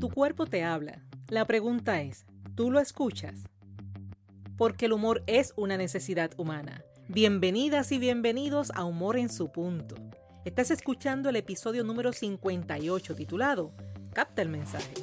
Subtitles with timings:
[0.00, 1.02] Tu cuerpo te habla.
[1.28, 3.48] La pregunta es, ¿tú lo escuchas?
[4.56, 6.84] Porque el humor es una necesidad humana.
[7.08, 9.96] Bienvenidas y bienvenidos a Humor en su punto.
[10.44, 13.72] Estás escuchando el episodio número 58 titulado
[14.12, 14.94] Capta el mensaje.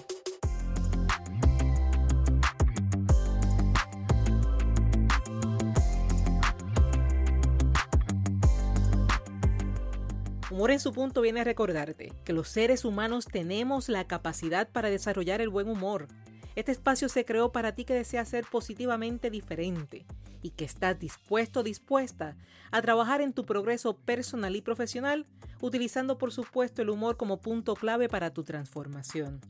[10.65, 14.89] Humor en su punto viene a recordarte que los seres humanos tenemos la capacidad para
[14.89, 16.07] desarrollar el buen humor.
[16.55, 20.07] Este espacio se creó para ti que deseas ser positivamente diferente
[20.41, 22.35] y que estás dispuesto dispuesta
[22.71, 25.27] a trabajar en tu progreso personal y profesional,
[25.61, 29.41] utilizando por supuesto el humor como punto clave para tu transformación.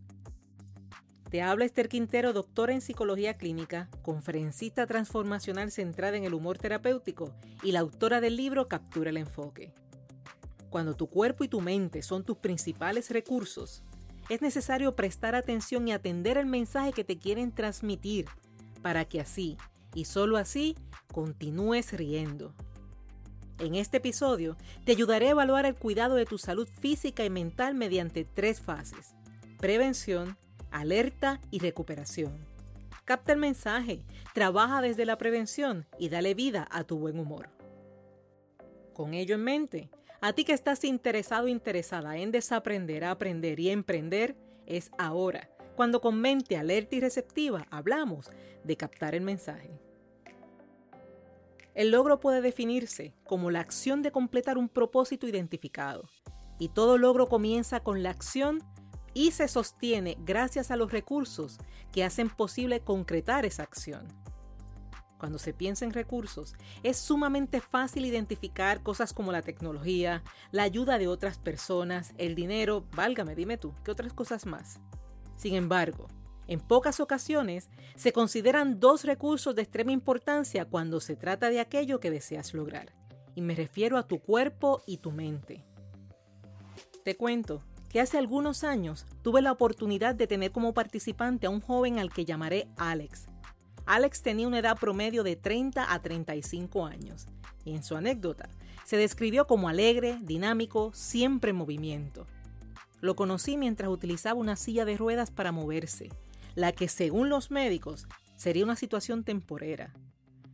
[1.29, 7.33] Te habla Esther Quintero, doctora en psicología clínica, conferencista transformacional centrada en el humor terapéutico
[7.63, 9.73] y la autora del libro Captura el enfoque.
[10.75, 13.81] Cuando tu cuerpo y tu mente son tus principales recursos,
[14.27, 18.25] es necesario prestar atención y atender el mensaje que te quieren transmitir
[18.81, 19.55] para que así,
[19.93, 20.75] y solo así,
[21.13, 22.53] continúes riendo.
[23.59, 27.73] En este episodio te ayudaré a evaluar el cuidado de tu salud física y mental
[27.73, 29.15] mediante tres fases.
[29.61, 30.37] Prevención,
[30.71, 32.45] alerta y recuperación.
[33.05, 37.47] Capta el mensaje, trabaja desde la prevención y dale vida a tu buen humor.
[38.93, 39.89] Con ello en mente,
[40.21, 44.35] a ti que estás interesado interesada en desaprender, aprender y emprender,
[44.65, 48.31] es ahora, cuando con mente alerta y receptiva hablamos
[48.63, 49.79] de captar el mensaje.
[51.73, 56.03] El logro puede definirse como la acción de completar un propósito identificado,
[56.57, 58.63] y todo logro comienza con la acción
[59.13, 61.57] y se sostiene gracias a los recursos
[61.91, 64.07] que hacen posible concretar esa acción.
[65.17, 70.97] Cuando se piensa en recursos, es sumamente fácil identificar cosas como la tecnología, la ayuda
[70.97, 74.79] de otras personas, el dinero, válgame, dime tú, ¿qué otras cosas más?
[75.37, 76.07] Sin embargo,
[76.47, 81.99] en pocas ocasiones se consideran dos recursos de extrema importancia cuando se trata de aquello
[81.99, 82.93] que deseas lograr,
[83.35, 85.63] y me refiero a tu cuerpo y tu mente.
[87.03, 91.61] Te cuento que hace algunos años tuve la oportunidad de tener como participante a un
[91.61, 93.27] joven al que llamaré Alex,
[93.85, 97.27] Alex tenía una edad promedio de 30 a 35 años
[97.63, 98.49] y en su anécdota
[98.83, 102.27] se describió como alegre, dinámico, siempre en movimiento.
[103.01, 106.09] Lo conocí mientras utilizaba una silla de ruedas para moverse,
[106.55, 109.93] la que según los médicos sería una situación temporera.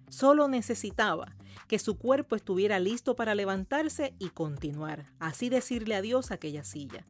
[0.10, 1.36] Solo necesitaba
[1.68, 7.06] que su cuerpo estuviera listo para levantarse y continuar, así decirle adiós a aquella silla.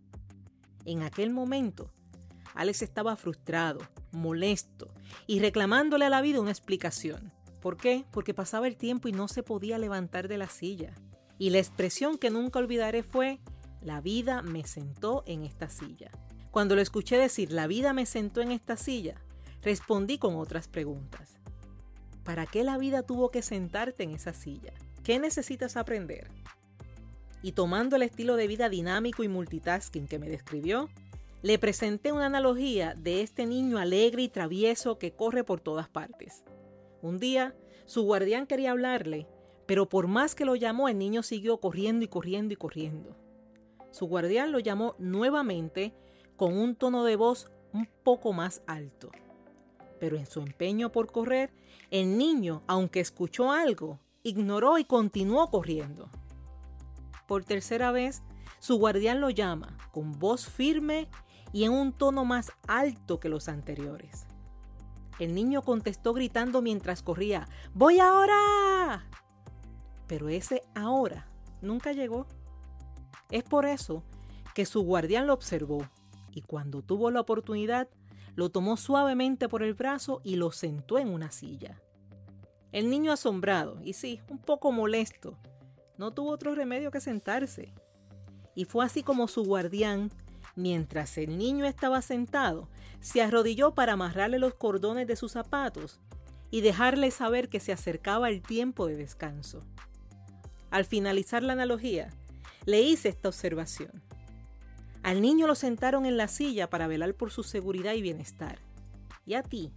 [0.86, 1.92] En aquel momento,
[2.54, 3.80] Alex estaba frustrado,
[4.12, 4.94] molesto
[5.28, 7.32] y reclamándole a la vida una explicación.
[7.62, 8.06] ¿Por qué?
[8.12, 10.94] Porque pasaba el tiempo y no se podía levantar de la silla.
[11.38, 13.40] Y la expresión que nunca olvidaré fue,
[13.82, 16.12] la vida me sentó en esta silla.
[16.52, 19.16] Cuando lo escuché decir, la vida me sentó en esta silla,
[19.62, 21.40] respondí con otras preguntas.
[22.24, 24.74] ¿Para qué la vida tuvo que sentarte en esa silla?
[25.04, 26.30] ¿Qué necesitas aprender?
[27.42, 30.90] Y tomando el estilo de vida dinámico y multitasking que me describió,
[31.42, 36.44] le presenté una analogía de este niño alegre y travieso que corre por todas partes.
[37.02, 39.28] Un día, su guardián quería hablarle,
[39.66, 43.16] pero por más que lo llamó, el niño siguió corriendo y corriendo y corriendo.
[43.92, 45.94] Su guardián lo llamó nuevamente
[46.36, 49.12] con un tono de voz un poco más alto.
[50.00, 51.54] Pero en su empeño por correr,
[51.90, 56.10] el niño, aunque escuchó algo, ignoró y continuó corriendo.
[57.28, 58.24] Por tercera vez,
[58.60, 61.08] su guardián lo llama con voz firme
[61.54, 64.26] y en un tono más alto que los anteriores.
[65.20, 69.08] El niño contestó gritando mientras corría, ¡Voy ahora!
[70.08, 71.28] Pero ese ahora
[71.62, 72.26] nunca llegó.
[73.30, 74.04] Es por eso
[74.56, 75.86] que su guardián lo observó
[76.32, 77.88] y cuando tuvo la oportunidad,
[78.36, 81.82] lo tomó suavemente por el brazo y lo sentó en una silla.
[82.72, 85.38] El niño asombrado, y sí, un poco molesto,
[85.98, 87.74] no tuvo otro remedio que sentarse.
[88.56, 90.12] Y fue así como su guardián
[90.56, 92.68] Mientras el niño estaba sentado,
[93.00, 96.00] se arrodilló para amarrarle los cordones de sus zapatos
[96.50, 99.64] y dejarle saber que se acercaba el tiempo de descanso.
[100.70, 102.10] Al finalizar la analogía,
[102.66, 104.04] le hice esta observación.
[105.04, 108.60] Al niño lo sentaron en la silla para velar por su seguridad y bienestar.
[109.26, 109.72] ¿Y a ti?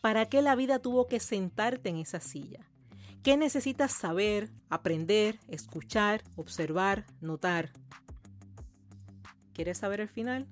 [0.00, 2.60] ¿Para qué la vida tuvo que sentarte en esa silla?
[3.22, 7.72] ¿Qué necesitas saber, aprender, escuchar, observar, notar?
[9.58, 10.46] ¿Quieres saber el final?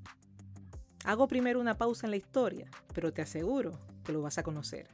[1.04, 4.88] Hago primero una pausa en la historia, pero te aseguro que lo vas a conocer.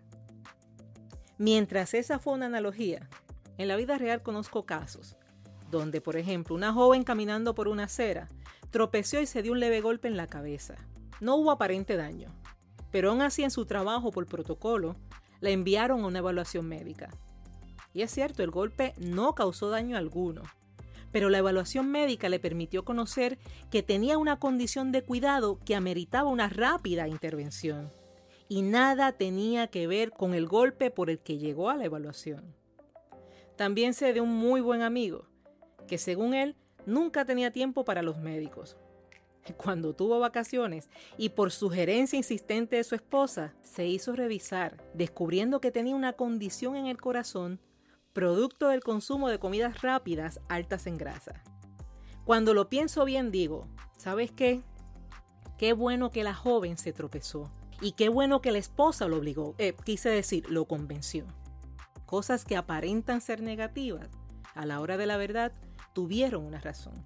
[1.38, 3.08] Mientras esa fue una analogía,
[3.56, 5.16] en la vida real conozco casos
[5.70, 8.28] donde, por ejemplo, una joven caminando por una acera
[8.70, 10.74] tropezó y se dio un leve golpe en la cabeza.
[11.22, 12.28] No hubo aparente daño,
[12.90, 14.94] pero aún así en su trabajo por protocolo,
[15.40, 17.08] la enviaron a una evaluación médica.
[17.94, 20.42] Y es cierto, el golpe no causó daño alguno,
[21.12, 23.38] pero la evaluación médica le permitió conocer
[23.70, 27.90] que tenía una condición de cuidado que ameritaba una rápida intervención
[28.48, 32.54] y nada tenía que ver con el golpe por el que llegó a la evaluación.
[33.56, 35.26] También sé de un muy buen amigo,
[35.86, 38.76] que según él nunca tenía tiempo para los médicos.
[39.56, 45.70] Cuando tuvo vacaciones y por sugerencia insistente de su esposa, se hizo revisar, descubriendo que
[45.70, 47.58] tenía una condición en el corazón
[48.12, 51.42] producto del consumo de comidas rápidas altas en grasa.
[52.24, 53.66] Cuando lo pienso bien digo,
[53.96, 54.62] ¿sabes qué?
[55.58, 57.50] Qué bueno que la joven se tropezó
[57.80, 61.26] y qué bueno que la esposa lo obligó, eh, quise decir, lo convenció.
[62.06, 64.08] Cosas que aparentan ser negativas,
[64.54, 65.52] a la hora de la verdad,
[65.92, 67.04] tuvieron una razón.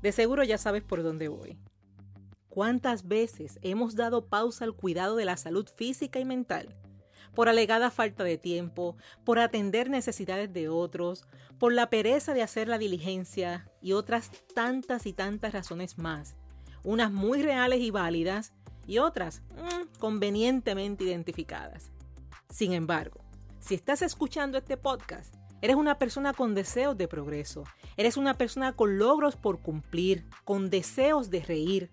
[0.00, 1.58] De seguro ya sabes por dónde voy.
[2.48, 6.74] ¿Cuántas veces hemos dado pausa al cuidado de la salud física y mental?
[7.36, 11.28] Por alegada falta de tiempo, por atender necesidades de otros,
[11.58, 16.34] por la pereza de hacer la diligencia y otras tantas y tantas razones más,
[16.82, 18.54] unas muy reales y válidas
[18.86, 21.92] y otras mm, convenientemente identificadas.
[22.48, 23.20] Sin embargo,
[23.60, 27.64] si estás escuchando este podcast, eres una persona con deseos de progreso,
[27.98, 31.90] eres una persona con logros por cumplir, con deseos de reír.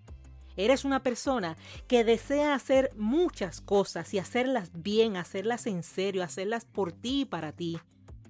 [0.56, 1.56] Eres una persona
[1.88, 7.24] que desea hacer muchas cosas y hacerlas bien, hacerlas en serio, hacerlas por ti y
[7.24, 7.78] para ti.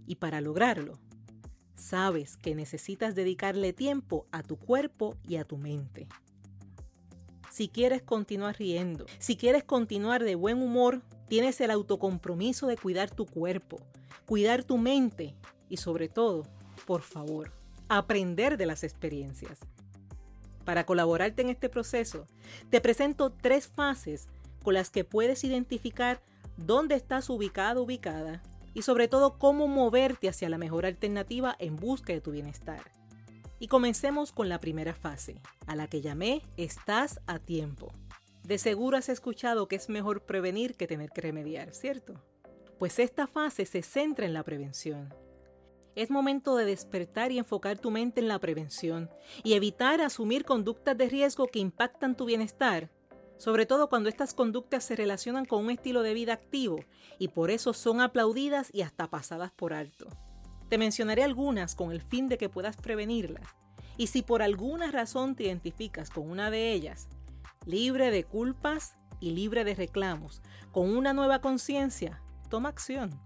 [0.06, 0.98] Y para lograrlo,
[1.74, 6.08] sabes que necesitas dedicarle tiempo a tu cuerpo y a tu mente
[7.54, 13.12] si quieres continuar riendo, si quieres continuar de buen humor, tienes el autocompromiso de cuidar
[13.12, 13.78] tu cuerpo,
[14.26, 15.36] cuidar tu mente
[15.68, 16.48] y sobre todo,
[16.84, 17.52] por favor,
[17.88, 19.60] aprender de las experiencias.
[20.64, 22.26] Para colaborarte en este proceso,
[22.70, 24.28] te presento tres fases
[24.62, 26.22] con las que puedes identificar
[26.56, 32.12] dónde estás ubicado, ubicada y sobre todo cómo moverte hacia la mejor alternativa en busca
[32.12, 32.80] de tu bienestar.
[33.60, 37.92] Y comencemos con la primera fase, a la que llamé Estás a tiempo.
[38.42, 42.14] De seguro has escuchado que es mejor prevenir que tener que remediar, ¿cierto?
[42.78, 45.14] Pues esta fase se centra en la prevención.
[45.96, 49.10] Es momento de despertar y enfocar tu mente en la prevención
[49.44, 52.90] y evitar asumir conductas de riesgo que impactan tu bienestar,
[53.36, 56.80] sobre todo cuando estas conductas se relacionan con un estilo de vida activo
[57.18, 60.08] y por eso son aplaudidas y hasta pasadas por alto.
[60.68, 63.46] Te mencionaré algunas con el fin de que puedas prevenirlas.
[63.96, 67.08] Y si por alguna razón te identificas con una de ellas,
[67.64, 70.42] libre de culpas y libre de reclamos,
[70.72, 73.20] con una nueva conciencia, toma acción.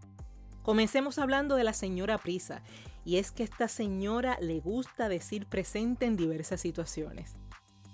[0.69, 2.63] Comencemos hablando de la señora Prisa,
[3.03, 7.37] y es que esta señora le gusta decir presente en diversas situaciones.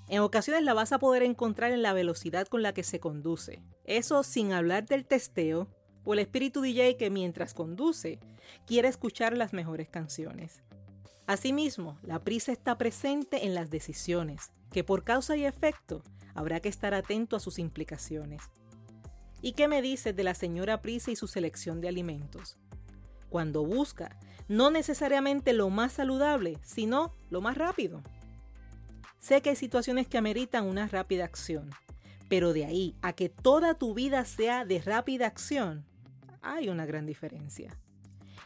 [0.08, 3.62] En ocasiones la vas a poder encontrar en la velocidad con la que se conduce,
[3.84, 5.68] eso sin hablar del testeo
[6.02, 8.18] o el espíritu DJ que mientras conduce
[8.66, 10.64] quiere escuchar las mejores canciones.
[11.28, 16.02] Asimismo, la prisa está presente en las decisiones, que por causa y efecto
[16.34, 18.42] habrá que estar atento a sus implicaciones.
[19.44, 22.56] ¿Y qué me dices de la señora prisa y su selección de alimentos?
[23.34, 24.16] Cuando busca
[24.46, 28.00] no necesariamente lo más saludable, sino lo más rápido.
[29.18, 31.70] Sé que hay situaciones que ameritan una rápida acción,
[32.28, 35.84] pero de ahí a que toda tu vida sea de rápida acción,
[36.42, 37.76] hay una gran diferencia.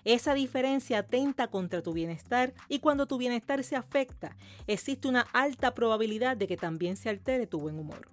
[0.07, 5.75] Esa diferencia atenta contra tu bienestar y cuando tu bienestar se afecta, existe una alta
[5.75, 8.09] probabilidad de que también se altere tu buen humor.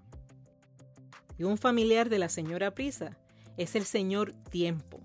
[1.38, 3.18] Y un familiar de la señora Prisa
[3.56, 5.05] es el señor Tiempo.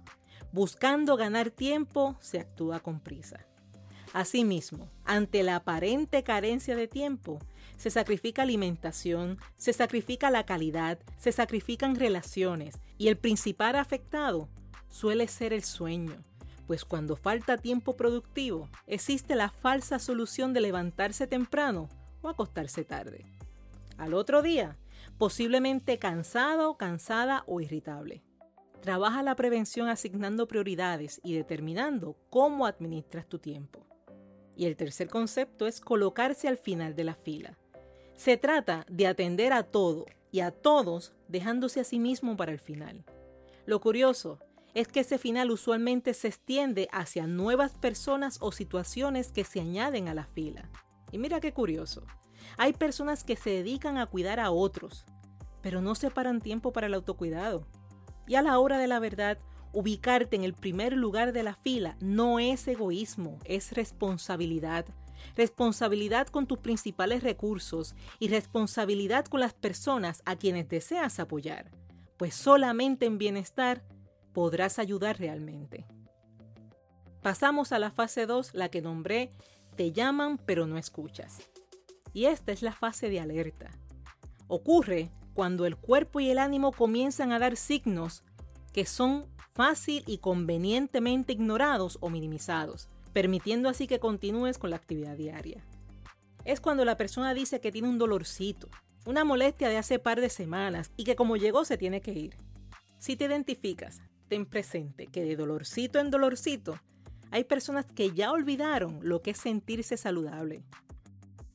[0.53, 3.47] Buscando ganar tiempo, se actúa con prisa.
[4.13, 7.39] Asimismo, ante la aparente carencia de tiempo,
[7.77, 14.49] se sacrifica alimentación, se sacrifica la calidad, se sacrifican relaciones y el principal afectado
[14.89, 16.17] suele ser el sueño,
[16.67, 21.89] pues cuando falta tiempo productivo, existe la falsa solución de levantarse temprano
[22.23, 23.25] o acostarse tarde.
[23.97, 24.77] Al otro día,
[25.19, 28.23] posiblemente cansado, cansada o irritable.
[28.81, 33.87] Trabaja la prevención asignando prioridades y determinando cómo administras tu tiempo.
[34.57, 37.59] Y el tercer concepto es colocarse al final de la fila.
[38.15, 42.59] Se trata de atender a todo y a todos dejándose a sí mismo para el
[42.59, 43.05] final.
[43.67, 44.39] Lo curioso
[44.75, 50.09] es que ese final usualmente se extiende hacia nuevas personas o situaciones que se añaden
[50.09, 50.71] a la fila.
[51.13, 52.07] Y mira qué curioso.
[52.57, 55.05] Hay personas que se dedican a cuidar a otros,
[55.63, 57.67] pero no separan tiempo para el autocuidado.
[58.31, 59.39] Y a la hora de la verdad,
[59.73, 64.87] ubicarte en el primer lugar de la fila no es egoísmo, es responsabilidad.
[65.35, 71.73] responsabilidad con tus principales recursos y responsabilidad con las personas a quienes deseas apoyar,
[72.19, 73.83] pues solamente en bienestar
[74.33, 75.89] podrás ayudar realmente.
[77.23, 79.33] Pasamos a la fase 2, la que nombré
[79.75, 81.41] Te llaman pero no escuchas.
[82.13, 83.71] Y esta es la fase de alerta.
[84.47, 85.11] Ocurre
[85.41, 88.25] cuando el cuerpo y el ánimo comienzan a dar signos
[88.75, 95.17] que son fácil y convenientemente ignorados o minimizados, permitiendo así que continúes con la actividad
[95.17, 95.65] diaria.
[96.45, 98.69] Es cuando la persona dice que tiene un dolorcito,
[99.07, 102.37] una molestia de hace par de semanas y que como llegó se tiene que ir.
[102.99, 106.79] Si te identificas, ten presente que de dolorcito en dolorcito
[107.31, 110.63] hay personas que ya olvidaron lo que es sentirse saludable.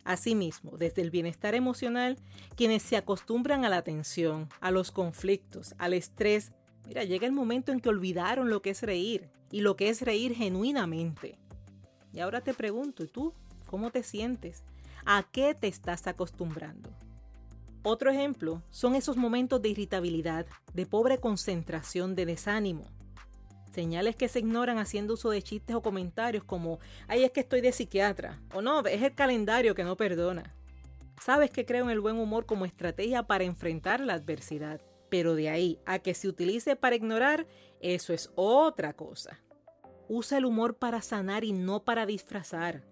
[0.06, 2.18] Asimismo, desde el bienestar emocional,
[2.56, 6.52] quienes se acostumbran a la tensión, a los conflictos, al estrés,
[6.86, 10.04] mira, llega el momento en que olvidaron lo que es reír y lo que es
[10.04, 11.40] reír genuinamente.
[12.14, 13.34] Y ahora te pregunto, ¿y tú
[13.66, 14.64] cómo te sientes?
[15.06, 16.92] ¿A qué te estás acostumbrando?
[17.82, 22.86] Otro ejemplo son esos momentos de irritabilidad, de pobre concentración, de desánimo.
[23.75, 26.79] Señales que se ignoran haciendo uso de chistes o comentarios como,
[27.10, 30.55] ay, es que estoy de psiquiatra, o no, es el calendario que no perdona.
[31.20, 34.79] Sabes que creo en el buen humor como estrategia para enfrentar la adversidad,
[35.10, 37.48] pero de ahí a que se utilice para ignorar,
[37.82, 39.41] eso es otra cosa.
[40.08, 42.88] Usa el humor para sanar y no para disfrazar.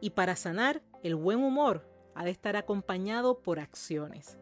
[0.00, 4.36] Y para sanar, el buen humor ha de estar acompañado por acciones.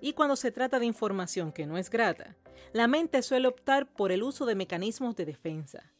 [0.00, 2.36] Y cuando se trata de información que no es grata,
[2.72, 5.92] la mente suele optar por el uso de mecanismos de defensa.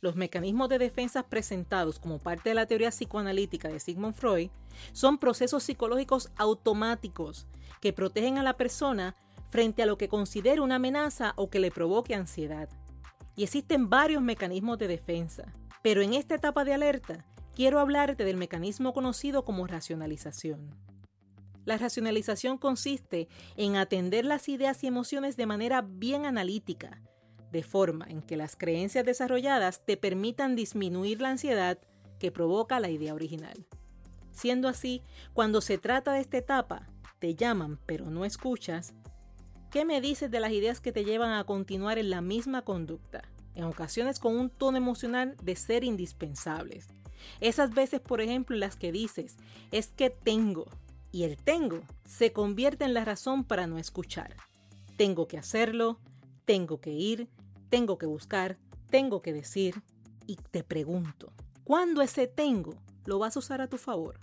[0.00, 4.50] Los mecanismos de defensa presentados como parte de la teoría psicoanalítica de Sigmund Freud
[4.92, 7.48] son procesos psicológicos automáticos
[7.80, 9.16] que protegen a la persona
[9.50, 12.68] frente a lo que considere una amenaza o que le provoque ansiedad.
[13.34, 17.24] Y existen varios mecanismos de defensa, pero en esta etapa de alerta
[17.54, 20.87] quiero hablarte del mecanismo conocido como racionalización.
[21.68, 27.02] La racionalización consiste en atender las ideas y emociones de manera bien analítica,
[27.52, 31.78] de forma en que las creencias desarrolladas te permitan disminuir la ansiedad
[32.18, 33.66] que provoca la idea original.
[34.32, 35.02] Siendo así,
[35.34, 38.94] cuando se trata de esta etapa, te llaman pero no escuchas,
[39.70, 43.24] ¿qué me dices de las ideas que te llevan a continuar en la misma conducta?
[43.54, 46.86] En ocasiones con un tono emocional de ser indispensables.
[47.40, 49.36] Esas veces, por ejemplo, en las que dices,
[49.70, 50.64] es que tengo,
[51.10, 54.36] y el tengo se convierte en la razón para no escuchar.
[54.96, 55.98] Tengo que hacerlo,
[56.44, 57.28] tengo que ir,
[57.68, 58.58] tengo que buscar,
[58.90, 59.82] tengo que decir.
[60.26, 61.32] Y te pregunto,
[61.64, 62.74] ¿cuándo ese tengo
[63.06, 64.20] lo vas a usar a tu favor?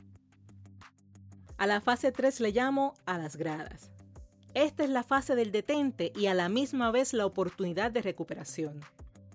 [1.58, 3.90] A la fase 3 le llamo a las gradas.
[4.54, 8.82] Esta es la fase del detente y a la misma vez la oportunidad de recuperación.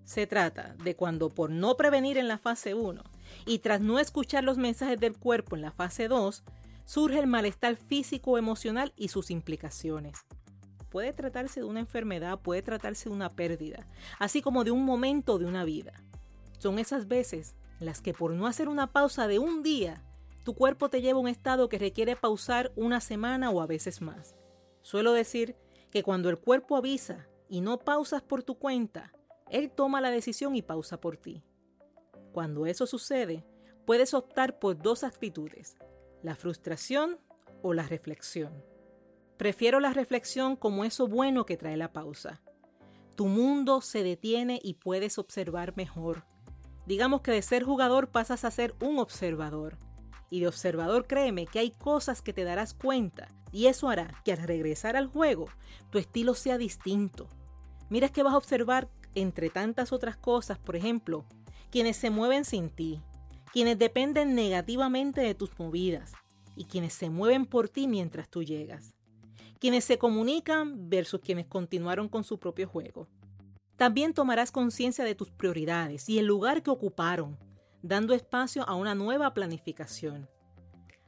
[0.05, 3.03] Se trata de cuando por no prevenir en la fase 1
[3.47, 6.43] y tras no escuchar los mensajes del cuerpo en la fase 2,
[6.91, 10.27] surge el malestar físico emocional y sus implicaciones.
[10.89, 13.87] Puede tratarse de una enfermedad, puede tratarse de una pérdida,
[14.19, 15.93] así como de un momento de una vida.
[16.59, 20.03] Son esas veces las que por no hacer una pausa de un día,
[20.43, 24.01] tu cuerpo te lleva a un estado que requiere pausar una semana o a veces
[24.01, 24.35] más.
[24.83, 25.55] Suelo decir
[25.93, 29.13] que cuando el cuerpo avisa y no pausas por tu cuenta,
[29.49, 31.45] él toma la decisión y pausa por ti.
[32.33, 33.45] Cuando eso sucede,
[33.87, 35.77] puedes optar por dos actitudes,
[36.23, 37.19] la frustración
[37.63, 38.65] o la reflexión.
[39.37, 42.43] Prefiero la reflexión como eso bueno que trae la pausa.
[43.17, 46.25] Tu mundo se detiene y puedes observar mejor.
[46.87, 49.79] Digamos que de ser jugador pasas a ser un observador.
[50.29, 54.33] Y de observador créeme que hay cosas que te darás cuenta y eso hará que
[54.33, 55.47] al regresar al juego
[55.91, 57.29] tu estilo sea distinto.
[57.89, 61.25] Mira que vas a observar entre tantas otras cosas, por ejemplo,
[61.71, 63.03] quienes se mueven sin ti,
[63.53, 66.13] quienes dependen negativamente de tus movidas
[66.57, 68.95] y quienes se mueven por ti mientras tú llegas,
[69.59, 73.09] quienes se comunican versus quienes continuaron con su propio juego.
[73.77, 77.39] También tomarás conciencia de tus prioridades y el lugar que ocuparon,
[77.83, 80.29] dando espacio a una nueva planificación,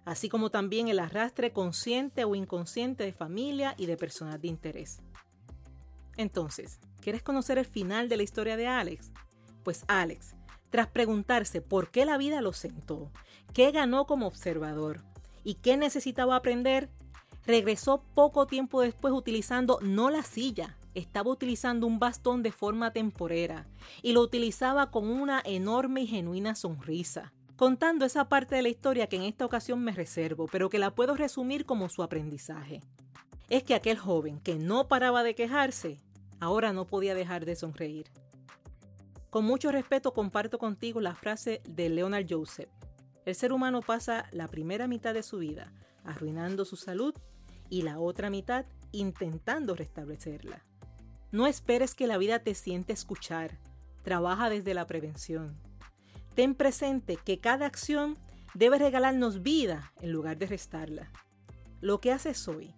[0.04, 5.00] así como también el arrastre consciente o inconsciente de familia y de personas de interés.
[6.16, 9.12] Entonces, ¿quieres conocer el final de la historia de Alex?
[9.62, 10.34] Pues Alex
[10.72, 13.12] tras preguntarse por qué la vida lo sentó,
[13.52, 15.02] qué ganó como observador
[15.44, 16.88] y qué necesitaba aprender,
[17.46, 23.66] regresó poco tiempo después utilizando no la silla, estaba utilizando un bastón de forma temporera
[24.00, 29.08] y lo utilizaba con una enorme y genuina sonrisa, contando esa parte de la historia
[29.08, 32.80] que en esta ocasión me reservo, pero que la puedo resumir como su aprendizaje.
[33.50, 36.00] Es que aquel joven que no paraba de quejarse,
[36.40, 38.06] ahora no podía dejar de sonreír.
[39.32, 42.68] Con mucho respeto comparto contigo la frase de Leonard Joseph.
[43.24, 45.72] El ser humano pasa la primera mitad de su vida
[46.04, 47.14] arruinando su salud
[47.70, 50.62] y la otra mitad intentando restablecerla.
[51.30, 53.58] No esperes que la vida te siente escuchar.
[54.02, 55.56] Trabaja desde la prevención.
[56.34, 58.18] Ten presente que cada acción
[58.52, 61.10] debe regalarnos vida en lugar de restarla.
[61.80, 62.74] Lo que haces hoy,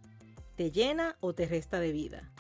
[0.55, 2.33] ¿te llena o te resta de vida?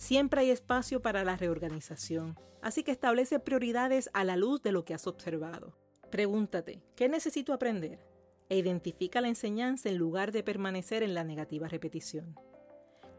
[0.00, 4.82] Siempre hay espacio para la reorganización, así que establece prioridades a la luz de lo
[4.82, 5.76] que has observado.
[6.10, 8.00] Pregúntate, ¿qué necesito aprender?
[8.48, 12.34] E identifica la enseñanza en lugar de permanecer en la negativa repetición.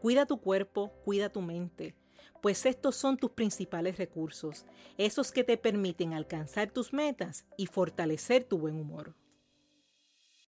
[0.00, 1.94] Cuida tu cuerpo, cuida tu mente,
[2.42, 4.66] pues estos son tus principales recursos,
[4.98, 9.14] esos que te permiten alcanzar tus metas y fortalecer tu buen humor.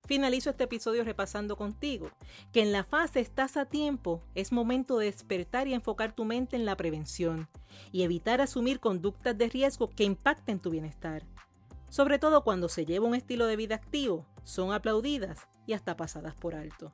[0.06, 2.10] Finalizo este episodio repasando contigo
[2.52, 6.56] que en la fase estás a tiempo, es momento de despertar y enfocar tu mente
[6.56, 7.48] en la prevención
[7.90, 11.22] y evitar asumir conductas de riesgo que impacten tu bienestar.
[11.88, 16.34] Sobre todo cuando se lleva un estilo de vida activo, son aplaudidas y hasta pasadas
[16.34, 16.92] por alto.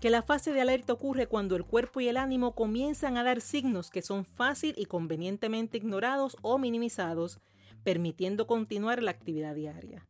[0.00, 3.40] Que la fase de alerta ocurre cuando el cuerpo y el ánimo comienzan a dar
[3.40, 7.38] signos que son fácil y convenientemente ignorados o minimizados,
[7.84, 10.08] permitiendo continuar la actividad diaria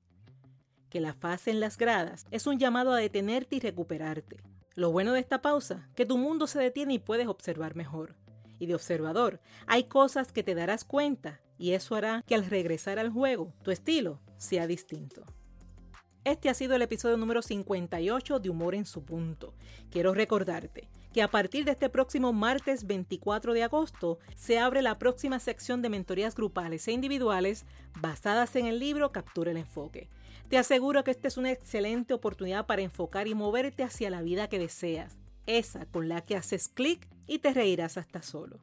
[0.90, 4.36] que la fase en las gradas es un llamado a detenerte y recuperarte.
[4.74, 8.16] Lo bueno de esta pausa, que tu mundo se detiene y puedes observar mejor.
[8.58, 12.98] Y de observador, hay cosas que te darás cuenta y eso hará que al regresar
[12.98, 15.24] al juego, tu estilo sea distinto.
[16.24, 19.54] Este ha sido el episodio número 58 de Humor en su punto.
[19.90, 24.98] Quiero recordarte que a partir de este próximo martes 24 de agosto se abre la
[24.98, 27.64] próxima sección de mentorías grupales e individuales
[28.00, 30.08] basadas en el libro Captura el Enfoque.
[30.48, 34.48] Te aseguro que esta es una excelente oportunidad para enfocar y moverte hacia la vida
[34.48, 38.60] que deseas, esa con la que haces clic y te reirás hasta solo.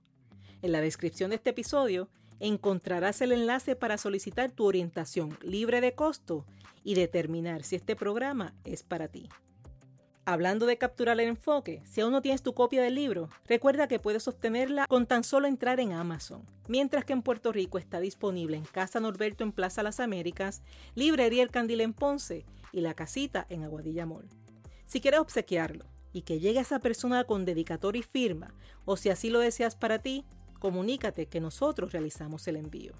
[0.62, 5.94] En la descripción de este episodio encontrarás el enlace para solicitar tu orientación libre de
[5.94, 6.46] costo
[6.84, 9.28] y determinar si este programa es para ti.
[10.30, 13.98] Hablando de capturar el enfoque, si aún no tienes tu copia del libro, recuerda que
[13.98, 18.58] puedes obtenerla con tan solo entrar en Amazon, mientras que en Puerto Rico está disponible
[18.58, 20.64] en Casa Norberto en Plaza Las Américas,
[20.96, 24.28] Librería El Candil en Ponce y La Casita en Aguadilla Mall.
[24.86, 29.10] Si quieres obsequiarlo y que llegue a esa persona con dedicatoria y firma, o si
[29.10, 30.26] así lo deseas para ti,
[30.60, 32.96] comunícate que nosotros realizamos el envío.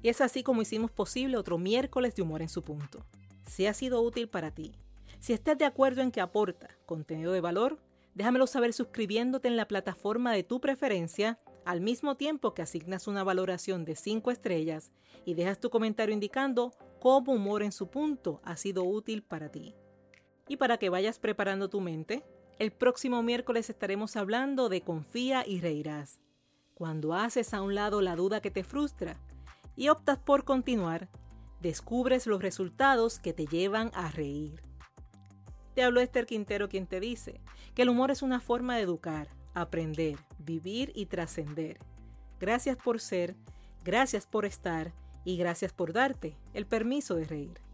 [0.00, 3.04] Y es así como hicimos posible otro miércoles de humor en su punto.
[3.46, 4.72] Si ha sido útil para ti
[5.26, 7.80] si estás de acuerdo en que aporta contenido de valor,
[8.14, 13.24] déjamelo saber suscribiéndote en la plataforma de tu preferencia al mismo tiempo que asignas una
[13.24, 14.92] valoración de 5 estrellas
[15.24, 19.74] y dejas tu comentario indicando cómo humor en su punto ha sido útil para ti.
[20.46, 22.22] Y para que vayas preparando tu mente,
[22.60, 26.20] el próximo miércoles estaremos hablando de confía y reirás.
[26.72, 29.18] Cuando haces a un lado la duda que te frustra
[29.74, 31.08] y optas por continuar,
[31.60, 34.62] descubres los resultados que te llevan a reír.
[35.76, 37.38] Te habló Esther Quintero quien te dice
[37.74, 41.76] que el humor es una forma de educar, aprender, vivir y trascender.
[42.40, 43.36] Gracias por ser,
[43.84, 47.65] gracias por estar y gracias por darte el permiso de reír.